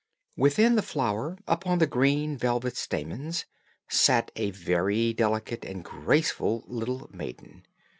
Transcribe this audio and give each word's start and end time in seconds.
Within 0.35 0.73
the 0.75 0.81
flower, 0.81 1.37
upon 1.47 1.77
the 1.77 1.85
green 1.85 2.35
velvet 2.35 2.75
stamens, 2.75 3.45
sat 3.87 4.31
a 4.35 4.49
very 4.49 5.13
delicate 5.13 5.63
and 5.63 5.85
graceful 5.85 6.63
little 6.65 7.07
maiden. 7.13 7.67